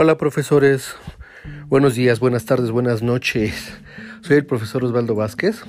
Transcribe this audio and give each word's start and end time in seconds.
Hola 0.00 0.16
profesores, 0.16 0.94
buenos 1.66 1.96
días, 1.96 2.20
buenas 2.20 2.44
tardes, 2.44 2.70
buenas 2.70 3.02
noches. 3.02 3.76
Soy 4.20 4.36
el 4.36 4.46
profesor 4.46 4.84
Osvaldo 4.84 5.16
Vázquez, 5.16 5.64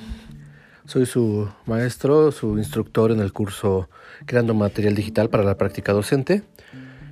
soy 0.84 1.04
su 1.04 1.50
maestro, 1.66 2.30
su 2.30 2.56
instructor 2.56 3.10
en 3.10 3.18
el 3.18 3.32
curso 3.32 3.90
Creando 4.26 4.54
Material 4.54 4.94
Digital 4.94 5.30
para 5.30 5.42
la 5.42 5.56
Práctica 5.56 5.92
Docente 5.92 6.44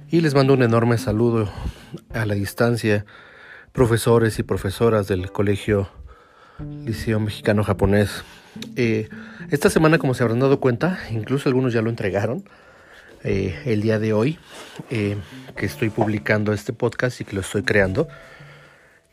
y 0.09 0.21
les 0.21 0.36
mando 0.36 0.54
un 0.54 0.62
enorme 0.62 0.96
saludo 0.96 1.50
a 2.14 2.25
la 2.25 2.35
distancia, 2.35 3.04
profesores 3.73 4.39
y 4.39 4.45
profesoras 4.45 5.09
del 5.09 5.32
Colegio 5.32 5.89
Liceo 6.87 7.19
Mexicano 7.19 7.64
Japonés. 7.64 8.23
Eh, 8.77 9.09
esta 9.50 9.71
semana, 9.71 9.98
como 9.98 10.14
se 10.14 10.23
habrán 10.23 10.39
dado 10.39 10.61
cuenta, 10.61 11.00
incluso 11.11 11.48
algunos 11.48 11.72
ya 11.72 11.82
lo 11.82 11.91
entregaron, 11.91 12.44
eh, 13.25 13.58
el 13.64 13.82
día 13.82 13.99
de 13.99 14.13
hoy 14.13 14.39
eh, 14.90 15.17
que 15.57 15.67
estoy 15.67 15.90
publicando 15.90 16.53
este 16.53 16.72
podcast 16.72 17.21
y 17.21 17.25
que 17.25 17.35
lo 17.35 17.41
estoy 17.41 17.63
creando. 17.63 18.08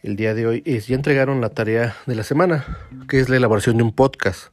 El 0.03 0.15
día 0.15 0.33
de 0.33 0.45
hoy 0.45 0.63
es, 0.65 0.87
ya 0.87 0.95
entregaron 0.95 1.41
la 1.41 1.49
tarea 1.49 1.95
de 2.05 2.15
la 2.15 2.23
semana, 2.23 2.65
que 3.09 3.19
es 3.19 3.29
la 3.29 3.37
elaboración 3.37 3.77
de 3.77 3.83
un 3.83 3.91
podcast. 3.91 4.51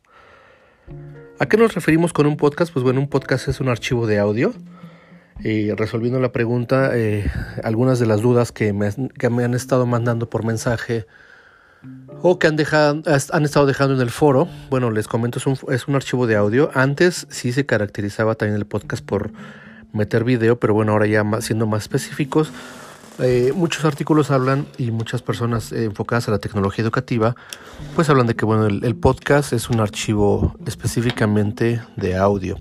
¿A 1.39 1.47
qué 1.47 1.57
nos 1.57 1.75
referimos 1.75 2.13
con 2.13 2.27
un 2.27 2.37
podcast? 2.37 2.73
Pues 2.73 2.83
bueno, 2.83 3.01
un 3.01 3.09
podcast 3.09 3.49
es 3.49 3.61
un 3.61 3.69
archivo 3.69 4.07
de 4.07 4.19
audio. 4.19 4.55
Eh, 5.45 5.75
resolviendo 5.77 6.21
la 6.21 6.33
pregunta, 6.33 6.93
algunas 7.63 7.99
de 7.99 8.07
las 8.07 8.23
dudas 8.23 8.53
que 8.53 8.73
me, 8.73 8.91
que 9.19 9.29
me 9.29 9.45
han 9.45 9.55
estado 9.55 9.87
mandando 9.87 10.31
por 10.31 10.45
mensaje 10.45 11.07
o 12.23 12.39
que 12.39 12.47
han, 12.47 12.57
dejado, 12.57 13.03
han 13.33 13.45
estado 13.45 13.67
dejando 13.67 13.95
en 13.95 14.01
el 14.01 14.11
foro. 14.11 14.49
Bueno, 14.71 14.91
les 14.91 15.09
comento, 15.09 15.39
es 15.39 15.47
un, 15.47 15.59
es 15.69 15.89
un 15.89 15.97
archivo 15.97 16.27
de 16.27 16.37
audio. 16.37 16.71
Antes 16.73 17.27
sí 17.31 17.53
se 17.53 17.67
caracterizaba 17.67 18.37
también 18.37 18.57
el 18.57 18.67
podcast 18.67 19.05
por 19.05 19.33
meter 19.93 20.25
video, 20.25 20.59
pero 20.59 20.73
bueno, 20.73 20.93
ahora 20.93 21.07
ya 21.07 21.25
siendo 21.41 21.67
más 21.67 21.83
específicos, 21.83 22.53
eh, 23.19 23.53
muchos 23.55 23.85
artículos 23.85 24.31
hablan 24.31 24.67
y 24.79 24.91
muchas 24.91 25.21
personas 25.21 25.71
eh, 25.73 25.85
enfocadas 25.85 26.29
a 26.29 26.31
la 26.31 26.39
tecnología 26.39 26.83
educativa, 26.83 27.35
pues 27.95 28.09
hablan 28.09 28.27
de 28.27 28.35
que 28.35 28.45
bueno, 28.45 28.67
el, 28.67 28.97
podcast 28.97 29.53
es 29.53 29.69
un 29.69 29.81
archivo 29.81 30.55
específicamente 30.67 31.83
de 31.97 32.17
audio. 32.17 32.59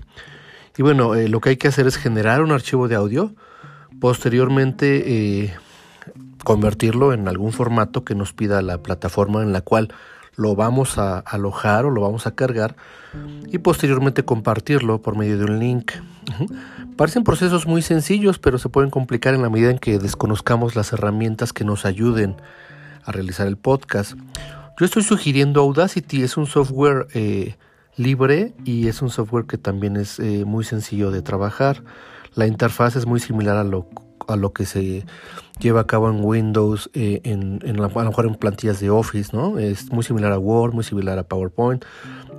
Y 0.76 0.82
bueno, 0.82 1.14
eh, 1.14 1.28
lo 1.28 1.40
que 1.40 1.50
hay 1.50 1.56
que 1.56 1.68
hacer 1.68 1.86
es 1.86 1.96
generar 1.96 2.42
un 2.42 2.52
archivo 2.52 2.88
de 2.88 2.96
audio, 2.96 3.34
posteriormente 4.00 5.54
convertirlo 6.42 7.12
en 7.12 7.28
algún 7.28 7.52
formato 7.52 8.04
que 8.04 8.14
nos 8.14 8.32
pida 8.32 8.62
la 8.62 8.78
plataforma 8.78 9.42
en 9.42 9.52
la 9.52 9.60
cual 9.60 9.92
lo 10.36 10.54
vamos 10.56 10.98
a 10.98 11.18
alojar 11.18 11.84
o 11.84 11.90
lo 11.90 12.00
vamos 12.00 12.26
a 12.26 12.34
cargar 12.34 12.76
y 13.48 13.58
posteriormente 13.58 14.24
compartirlo 14.24 15.02
por 15.02 15.16
medio 15.16 15.38
de 15.38 15.44
un 15.44 15.58
link. 15.58 15.92
Parecen 16.96 17.24
procesos 17.24 17.66
muy 17.66 17.82
sencillos, 17.82 18.38
pero 18.38 18.58
se 18.58 18.68
pueden 18.68 18.90
complicar 18.90 19.34
en 19.34 19.42
la 19.42 19.50
medida 19.50 19.70
en 19.70 19.78
que 19.78 19.98
desconozcamos 19.98 20.74
las 20.74 20.92
herramientas 20.92 21.52
que 21.52 21.64
nos 21.64 21.84
ayuden 21.84 22.36
a 23.04 23.12
realizar 23.12 23.46
el 23.46 23.56
podcast. 23.56 24.14
Yo 24.78 24.86
estoy 24.86 25.02
sugiriendo 25.02 25.60
Audacity, 25.60 26.22
es 26.22 26.36
un 26.36 26.46
software 26.46 27.06
eh, 27.14 27.56
libre 27.96 28.54
y 28.64 28.88
es 28.88 29.02
un 29.02 29.10
software 29.10 29.44
que 29.44 29.58
también 29.58 29.96
es 29.96 30.18
eh, 30.18 30.44
muy 30.46 30.64
sencillo 30.64 31.10
de 31.10 31.22
trabajar. 31.22 31.82
La 32.34 32.46
interfaz 32.46 32.96
es 32.96 33.06
muy 33.06 33.20
similar 33.20 33.58
a 33.58 33.64
lo 33.64 33.86
a 34.28 34.36
lo 34.36 34.52
que 34.52 34.66
se 34.66 35.04
lleva 35.60 35.80
a 35.80 35.86
cabo 35.86 36.10
en 36.10 36.24
Windows, 36.24 36.90
eh, 36.94 37.20
en, 37.24 37.60
a 37.64 37.72
lo 37.72 37.88
mejor 37.88 38.26
en 38.26 38.34
plantillas 38.34 38.80
de 38.80 38.90
Office, 38.90 39.36
¿no? 39.36 39.58
Es 39.58 39.90
muy 39.90 40.04
similar 40.04 40.32
a 40.32 40.38
Word, 40.38 40.72
muy 40.72 40.84
similar 40.84 41.18
a 41.18 41.22
PowerPoint, 41.22 41.84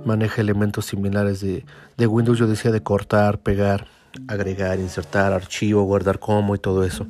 maneja 0.04 0.40
elementos 0.40 0.86
similares 0.86 1.40
de, 1.40 1.64
de 1.96 2.06
Windows, 2.06 2.38
yo 2.38 2.46
decía 2.46 2.70
de 2.70 2.82
cortar, 2.82 3.38
pegar, 3.38 3.86
agregar, 4.28 4.78
insertar, 4.78 5.32
archivo, 5.32 5.82
guardar 5.84 6.18
como 6.18 6.54
y 6.54 6.58
todo 6.58 6.84
eso. 6.84 7.06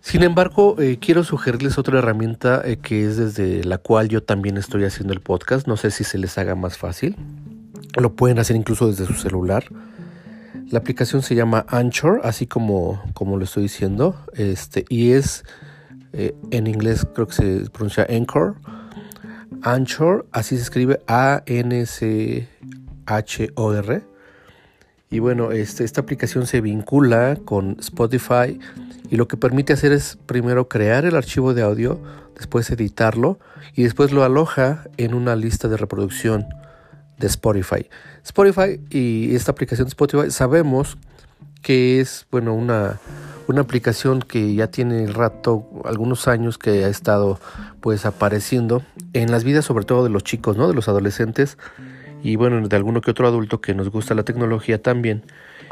Sin 0.00 0.22
embargo, 0.22 0.76
eh, 0.78 0.98
quiero 0.98 1.24
sugerirles 1.24 1.78
otra 1.78 1.98
herramienta 1.98 2.62
eh, 2.64 2.78
que 2.78 3.04
es 3.04 3.18
desde 3.18 3.62
la 3.64 3.78
cual 3.78 4.08
yo 4.08 4.22
también 4.22 4.56
estoy 4.56 4.84
haciendo 4.84 5.12
el 5.12 5.20
podcast. 5.20 5.66
No 5.66 5.76
sé 5.76 5.90
si 5.90 6.04
se 6.04 6.16
les 6.16 6.38
haga 6.38 6.54
más 6.54 6.78
fácil. 6.78 7.16
Lo 8.00 8.14
pueden 8.14 8.38
hacer 8.38 8.56
incluso 8.56 8.86
desde 8.86 9.06
su 9.06 9.14
celular. 9.14 9.64
La 10.70 10.78
aplicación 10.78 11.22
se 11.22 11.34
llama 11.34 11.64
Anchor, 11.68 12.20
así 12.24 12.46
como, 12.46 13.02
como 13.14 13.36
lo 13.36 13.44
estoy 13.44 13.64
diciendo. 13.64 14.16
Este, 14.34 14.84
y 14.88 15.12
es 15.12 15.44
eh, 16.12 16.34
en 16.50 16.66
inglés 16.66 17.06
creo 17.14 17.26
que 17.26 17.34
se 17.34 17.70
pronuncia 17.70 18.06
Anchor. 18.08 18.56
Anchor, 19.62 20.26
así 20.32 20.56
se 20.56 20.62
escribe 20.62 21.00
A-N-C-H-O-R. 21.06 22.50
Y 25.10 25.18
bueno, 25.18 25.50
este, 25.50 25.84
esta 25.84 26.00
aplicación 26.00 26.46
se 26.46 26.60
vincula 26.60 27.36
con 27.44 27.76
Spotify 27.80 28.58
y 29.10 29.16
lo 29.16 29.26
que 29.26 29.36
permite 29.36 29.72
hacer 29.72 29.90
es 29.92 30.16
primero 30.26 30.68
crear 30.68 31.04
el 31.04 31.16
archivo 31.16 31.52
de 31.52 31.62
audio, 31.62 32.00
después 32.36 32.70
editarlo 32.70 33.40
y 33.74 33.82
después 33.82 34.12
lo 34.12 34.22
aloja 34.22 34.84
en 34.98 35.14
una 35.14 35.34
lista 35.34 35.66
de 35.66 35.76
reproducción 35.76 36.46
de 37.20 37.28
Spotify. 37.28 37.88
Spotify 38.24 38.80
y 38.90 39.34
esta 39.36 39.52
aplicación 39.52 39.86
de 39.86 39.90
Spotify 39.90 40.30
sabemos 40.30 40.98
que 41.62 42.00
es 42.00 42.26
bueno 42.30 42.54
una, 42.54 42.98
una 43.46 43.60
aplicación 43.60 44.20
que 44.22 44.54
ya 44.54 44.68
tiene 44.68 45.04
el 45.04 45.14
rato, 45.14 45.66
algunos 45.84 46.26
años 46.26 46.58
que 46.58 46.84
ha 46.84 46.88
estado 46.88 47.38
pues 47.80 48.06
apareciendo 48.06 48.82
en 49.12 49.30
las 49.30 49.44
vidas 49.44 49.66
sobre 49.66 49.84
todo 49.84 50.02
de 50.02 50.10
los 50.10 50.24
chicos, 50.24 50.56
¿no? 50.56 50.66
De 50.66 50.74
los 50.74 50.88
adolescentes 50.88 51.58
y 52.22 52.36
bueno, 52.36 52.66
de 52.66 52.76
alguno 52.76 53.00
que 53.00 53.10
otro 53.10 53.28
adulto 53.28 53.60
que 53.60 53.74
nos 53.74 53.90
gusta 53.90 54.14
la 54.14 54.24
tecnología 54.24 54.82
también 54.82 55.22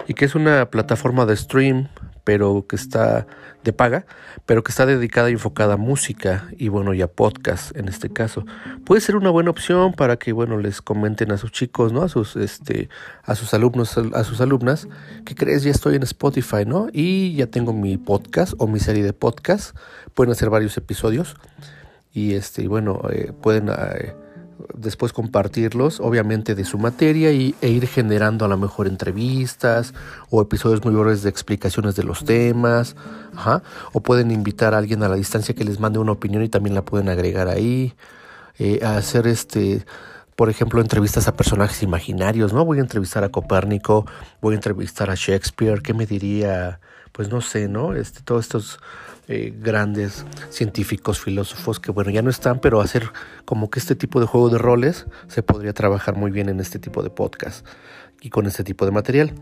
y 0.06 0.14
que 0.14 0.26
es 0.26 0.34
una 0.34 0.70
plataforma 0.70 1.26
de 1.26 1.36
stream 1.36 1.88
pero 2.28 2.66
que 2.68 2.76
está 2.76 3.26
de 3.64 3.72
paga, 3.72 4.04
pero 4.44 4.62
que 4.62 4.70
está 4.70 4.84
dedicada 4.84 5.30
y 5.30 5.32
enfocada 5.32 5.72
a 5.72 5.76
música 5.78 6.46
y 6.58 6.68
bueno, 6.68 6.92
y 6.92 7.00
a 7.00 7.06
podcast 7.06 7.74
en 7.74 7.88
este 7.88 8.10
caso. 8.10 8.44
Puede 8.84 9.00
ser 9.00 9.16
una 9.16 9.30
buena 9.30 9.48
opción 9.48 9.94
para 9.94 10.18
que 10.18 10.34
bueno, 10.34 10.58
les 10.58 10.82
comenten 10.82 11.32
a 11.32 11.38
sus 11.38 11.52
chicos, 11.52 11.90
¿no? 11.90 12.02
A 12.02 12.10
sus 12.10 12.36
este 12.36 12.90
a 13.24 13.34
sus 13.34 13.54
alumnos, 13.54 13.96
a 13.96 14.24
sus 14.24 14.42
alumnas, 14.42 14.88
que 15.24 15.34
crees 15.34 15.62
ya 15.62 15.70
estoy 15.70 15.96
en 15.96 16.02
Spotify, 16.02 16.66
¿no? 16.66 16.88
Y 16.92 17.34
ya 17.34 17.46
tengo 17.46 17.72
mi 17.72 17.96
podcast 17.96 18.52
o 18.58 18.66
mi 18.66 18.78
serie 18.78 19.02
de 19.02 19.14
podcast. 19.14 19.74
Pueden 20.12 20.30
hacer 20.30 20.50
varios 20.50 20.76
episodios 20.76 21.34
y 22.12 22.34
este 22.34 22.62
y 22.62 22.66
bueno, 22.66 23.00
eh, 23.10 23.32
pueden 23.40 23.70
eh, 23.70 24.14
después 24.74 25.12
compartirlos, 25.12 26.00
obviamente 26.00 26.54
de 26.54 26.64
su 26.64 26.78
materia 26.78 27.32
y, 27.32 27.54
e 27.60 27.68
ir 27.68 27.86
generando 27.86 28.44
a 28.44 28.48
lo 28.48 28.56
mejor 28.56 28.86
entrevistas 28.86 29.94
o 30.30 30.42
episodios 30.42 30.84
muy 30.84 30.94
breves 30.94 31.22
de 31.22 31.30
explicaciones 31.30 31.96
de 31.96 32.04
los 32.04 32.24
temas, 32.24 32.96
o 33.92 34.00
pueden 34.00 34.30
invitar 34.30 34.74
a 34.74 34.78
alguien 34.78 35.02
a 35.02 35.08
la 35.08 35.16
distancia 35.16 35.54
que 35.54 35.64
les 35.64 35.80
mande 35.80 35.98
una 35.98 36.12
opinión 36.12 36.42
y 36.42 36.48
también 36.48 36.74
la 36.74 36.84
pueden 36.84 37.08
agregar 37.08 37.48
ahí, 37.48 37.94
eh, 38.58 38.80
hacer 38.84 39.26
este 39.26 39.84
por 40.38 40.50
ejemplo, 40.50 40.80
entrevistas 40.80 41.26
a 41.26 41.34
personajes 41.34 41.82
imaginarios, 41.82 42.52
¿no? 42.52 42.64
Voy 42.64 42.78
a 42.78 42.82
entrevistar 42.82 43.24
a 43.24 43.28
Copérnico, 43.28 44.06
voy 44.40 44.54
a 44.54 44.54
entrevistar 44.54 45.10
a 45.10 45.16
Shakespeare, 45.16 45.82
¿qué 45.82 45.94
me 45.94 46.06
diría? 46.06 46.78
Pues 47.10 47.28
no 47.28 47.40
sé, 47.40 47.66
¿no? 47.66 47.92
Este, 47.92 48.20
todos 48.22 48.44
estos 48.44 48.78
eh, 49.26 49.52
grandes 49.60 50.24
científicos, 50.50 51.18
filósofos 51.18 51.80
que 51.80 51.90
bueno, 51.90 52.12
ya 52.12 52.22
no 52.22 52.30
están, 52.30 52.60
pero 52.60 52.80
hacer 52.80 53.10
como 53.44 53.68
que 53.68 53.80
este 53.80 53.96
tipo 53.96 54.20
de 54.20 54.26
juego 54.26 54.48
de 54.48 54.58
roles 54.58 55.06
se 55.26 55.42
podría 55.42 55.72
trabajar 55.72 56.14
muy 56.14 56.30
bien 56.30 56.48
en 56.48 56.60
este 56.60 56.78
tipo 56.78 57.02
de 57.02 57.10
podcast 57.10 57.66
y 58.20 58.30
con 58.30 58.46
este 58.46 58.62
tipo 58.62 58.84
de 58.84 58.92
material. 58.92 59.32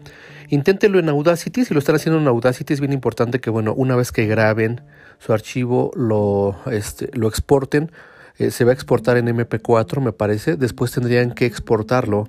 Inténtelo 0.48 0.98
en 0.98 1.10
Audacity, 1.10 1.66
si 1.66 1.74
lo 1.74 1.80
están 1.80 1.96
haciendo 1.96 2.18
en 2.18 2.26
Audacity 2.26 2.72
es 2.72 2.80
bien 2.80 2.94
importante 2.94 3.38
que 3.38 3.50
bueno, 3.50 3.74
una 3.74 3.96
vez 3.96 4.12
que 4.12 4.24
graben 4.24 4.80
su 5.18 5.34
archivo 5.34 5.90
lo, 5.94 6.56
este, 6.72 7.10
lo 7.12 7.28
exporten, 7.28 7.92
eh, 8.38 8.50
se 8.50 8.64
va 8.64 8.70
a 8.70 8.74
exportar 8.74 9.16
en 9.16 9.26
MP4 9.26 10.00
me 10.00 10.12
parece, 10.12 10.56
después 10.56 10.92
tendrían 10.92 11.32
que 11.32 11.46
exportarlo 11.46 12.28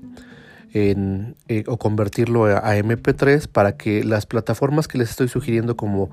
en, 0.73 1.35
eh, 1.47 1.63
o 1.67 1.77
convertirlo 1.77 2.45
a, 2.45 2.75
MP3 2.77 3.47
para 3.47 3.77
que 3.77 4.03
las 4.03 4.25
plataformas 4.25 4.87
que 4.87 4.97
les 4.97 5.09
estoy 5.09 5.27
sugiriendo 5.27 5.75
como 5.75 6.11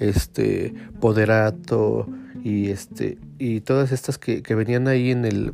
este 0.00 0.74
Poderato 1.00 2.08
y 2.42 2.70
este 2.70 3.18
y 3.38 3.60
todas 3.60 3.92
estas 3.92 4.18
que, 4.18 4.42
que 4.42 4.54
venían 4.54 4.88
ahí 4.88 5.10
en 5.10 5.24
el 5.24 5.52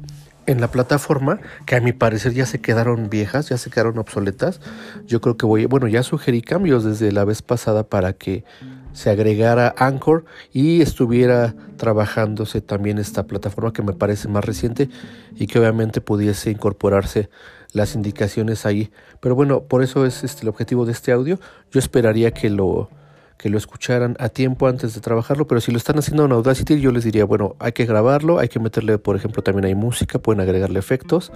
en 0.48 0.62
la 0.62 0.70
plataforma, 0.70 1.40
que 1.66 1.76
a 1.76 1.80
mi 1.80 1.92
parecer 1.92 2.32
ya 2.32 2.46
se 2.46 2.58
quedaron 2.58 3.10
viejas, 3.10 3.50
ya 3.50 3.58
se 3.58 3.68
quedaron 3.68 3.98
obsoletas. 3.98 4.62
Yo 5.06 5.20
creo 5.20 5.36
que 5.36 5.44
voy, 5.44 5.66
bueno, 5.66 5.88
ya 5.88 6.02
sugerí 6.02 6.40
cambios 6.40 6.84
desde 6.84 7.12
la 7.12 7.26
vez 7.26 7.42
pasada 7.42 7.82
para 7.84 8.14
que 8.14 8.44
se 8.92 9.10
agregara 9.10 9.74
Anchor 9.78 10.24
y 10.52 10.82
estuviera 10.82 11.54
trabajándose 11.76 12.60
también 12.60 12.98
esta 12.98 13.26
plataforma 13.26 13.72
que 13.72 13.82
me 13.82 13.92
parece 13.92 14.28
más 14.28 14.44
reciente 14.44 14.88
y 15.36 15.46
que 15.46 15.58
obviamente 15.58 16.00
pudiese 16.00 16.50
incorporarse 16.50 17.28
las 17.72 17.94
indicaciones 17.94 18.66
ahí. 18.66 18.90
Pero 19.20 19.34
bueno, 19.34 19.62
por 19.62 19.82
eso 19.82 20.06
es 20.06 20.24
este, 20.24 20.42
el 20.42 20.48
objetivo 20.48 20.86
de 20.86 20.92
este 20.92 21.12
audio. 21.12 21.38
Yo 21.70 21.78
esperaría 21.78 22.32
que 22.32 22.50
lo, 22.50 22.88
que 23.36 23.48
lo 23.48 23.58
escucharan 23.58 24.16
a 24.18 24.28
tiempo 24.28 24.66
antes 24.66 24.94
de 24.94 25.00
trabajarlo, 25.00 25.46
pero 25.46 25.60
si 25.60 25.70
lo 25.70 25.78
están 25.78 25.98
haciendo 25.98 26.24
en 26.24 26.32
Audacity, 26.32 26.80
yo 26.80 26.90
les 26.90 27.04
diría, 27.04 27.24
bueno, 27.24 27.56
hay 27.58 27.72
que 27.72 27.86
grabarlo, 27.86 28.38
hay 28.38 28.48
que 28.48 28.58
meterle, 28.58 28.98
por 28.98 29.16
ejemplo, 29.16 29.42
también 29.42 29.66
hay 29.66 29.74
música, 29.74 30.18
pueden 30.18 30.40
agregarle 30.40 30.78
efectos. 30.78 31.32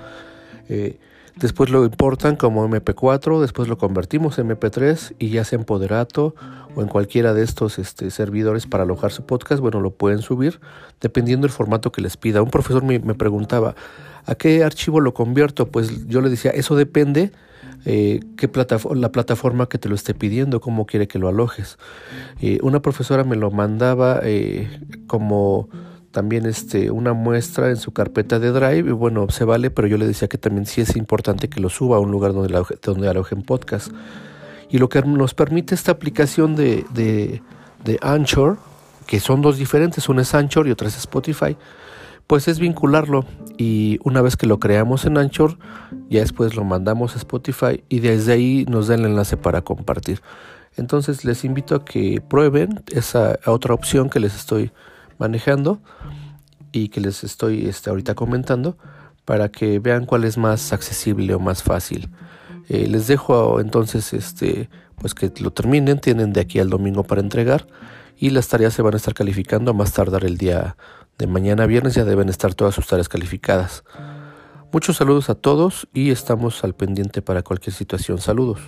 Eh, 0.69 0.99
Después 1.37 1.71
lo 1.71 1.85
importan 1.85 2.37
como 2.37 2.69
MP4, 2.69 3.41
después 3.41 3.67
lo 3.69 3.79
convertimos 3.79 4.39
en 4.39 4.49
MP3 4.51 5.15
y 5.19 5.31
ya 5.31 5.45
sea 5.45 5.59
en 5.59 5.65
Poderato 5.65 6.35
o 6.75 6.83
en 6.83 6.89
cualquiera 6.89 7.33
de 7.33 7.43
estos 7.43 7.79
este, 7.79 8.11
servidores 8.11 8.67
para 8.67 8.85
alojar 8.85 9.13
su 9.13 9.25
podcast, 9.25 9.61
bueno, 9.61 9.81
lo 9.81 9.93
pueden 9.93 10.21
subir 10.21 10.61
dependiendo 11.01 11.47
del 11.47 11.53
formato 11.53 11.91
que 11.91 12.03
les 12.03 12.17
pida. 12.17 12.43
Un 12.43 12.51
profesor 12.51 12.85
me, 12.85 13.01
preguntaba, 13.15 13.75
¿a 14.27 14.35
qué 14.35 14.63
archivo 14.63 15.01
lo 15.01 15.15
convierto? 15.15 15.69
Pues 15.69 16.07
yo 16.07 16.21
le 16.21 16.29
decía, 16.29 16.51
eso 16.51 16.77
depende 16.77 17.33
eh, 17.87 18.21
qué 18.37 18.51
la 18.95 19.11
plataforma 19.11 19.69
que 19.69 19.79
te 19.79 19.89
lo 19.89 19.95
esté 19.95 20.15
pidiendo, 20.15 20.61
cómo 20.61 20.87
quiere 20.87 21.09
que 21.09 21.19
lo 21.19 21.29
alojes. 21.29 21.79
Eh, 22.41 22.59
una 22.63 22.81
profesora 22.83 23.25
me 23.25 23.37
lo 23.37 23.51
mandaba 23.51 24.21
eh, 24.23 24.69
como 25.07 25.69
también 26.13 26.47
este, 26.47 26.91
una 26.91 27.15
muestra 27.15 27.71
en 27.71 27.77
su 27.77 27.93
carpeta 27.93 28.39
de 28.39 28.53
Drive 28.53 28.91
y 28.91 28.93
bueno, 28.93 29.29
se 29.31 29.45
vale, 29.45 29.71
pero 29.71 29.89
yo 29.89 29.97
le 29.99 30.07
decía 30.07 30.29
que 30.29 30.39
también 30.39 30.67
sí 30.67 30.81
es 30.81 30.97
importante 30.97 31.49
que 31.49 31.61
lo 31.61 31.69
suba 31.69 31.97
a 31.97 32.01
un 32.01 32.11
lugar 32.11 32.33
donde, 32.33 32.55
aloje, 32.55 32.77
donde 32.83 33.09
alojen 33.09 33.43
podcast. 33.43 33.89
Y 34.71 34.79
lo 34.79 34.89
que 34.89 35.03
nos 35.03 35.35
permite 35.35 35.75
esta 35.75 35.93
aplicación 35.93 36.55
de, 36.55 36.85
de, 36.95 37.43
de 37.85 37.99
Anchor, 38.03 38.59
que 39.07 39.21
son 39.21 39.43
dos 39.43 39.59
diferentes, 39.59 40.09
una 40.09 40.23
es 40.23 40.35
Anchor 40.35 40.69
y 40.69 40.71
otra 40.71 40.89
es 40.89 40.97
Spotify, 40.97 41.57
pues 42.27 42.49
es 42.49 42.59
vincularlo 42.59 43.25
y 43.59 43.99
una 44.05 44.23
vez 44.23 44.37
que 44.37 44.47
lo 44.47 44.59
creamos 44.59 45.05
en 45.05 45.19
Anchor, 45.19 45.59
ya 46.09 46.21
después 46.21 46.55
lo 46.55 46.65
mandamos 46.65 47.15
a 47.15 47.19
Spotify 47.19 47.83
y 47.89 48.01
desde 48.01 48.33
ahí 48.33 48.65
nos 48.69 48.89
da 48.89 48.95
el 48.95 49.05
enlace 49.05 49.37
para 49.37 49.63
compartir. 49.63 50.23
Entonces 50.77 51.25
les 51.25 51.45
invito 51.45 51.75
a 51.75 51.85
que 51.85 52.23
prueben 52.27 52.83
esa 52.91 53.39
otra 53.47 53.75
opción 53.75 54.09
que 54.09 54.21
les 54.21 54.35
estoy 54.35 54.73
manejando 55.23 55.81
y 56.73 56.89
que 56.89 57.01
les 57.01 57.23
estoy 57.23 57.67
este, 57.67 57.91
ahorita 57.91 58.17
comentando 58.17 58.77
para 59.25 59.51
que 59.51 59.79
vean 59.79 60.05
cuál 60.05 60.25
es 60.25 60.37
más 60.37 60.73
accesible 60.73 61.33
o 61.35 61.39
más 61.39 61.63
fácil. 61.63 62.11
Eh, 62.69 62.89
les 62.89 63.07
dejo 63.07 63.61
entonces 63.61 64.13
este 64.13 64.69
pues 64.97 65.15
que 65.15 65.33
lo 65.41 65.53
terminen, 65.53 66.01
tienen 66.01 66.33
de 66.33 66.41
aquí 66.41 66.59
al 66.59 66.71
domingo 66.71 67.05
para 67.05 67.21
entregar 67.21 67.67
y 68.17 68.31
las 68.31 68.49
tareas 68.49 68.75
se 68.75 68.83
van 68.83 68.95
a 68.95 68.97
estar 68.97 69.15
calificando 69.15 69.71
a 69.71 69.75
más 69.75 69.93
tardar 69.93 70.25
el 70.25 70.39
día 70.39 70.77
de 71.19 71.27
mañana 71.27 71.67
viernes 71.67 71.95
ya 71.95 72.05
deben 72.05 72.29
estar 72.29 72.55
todas 72.55 72.75
sus 72.75 72.87
tareas 72.87 73.09
calificadas. 73.09 73.85
Muchos 74.73 74.97
saludos 74.97 75.31
a 75.31 75.35
todos 75.35 75.89
y 75.93 76.11
estamos 76.11 76.65
al 76.65 76.75
pendiente 76.75 77.23
para 77.23 77.43
cualquier 77.43 77.75
situación. 77.75 78.19
Saludos. 78.19 78.61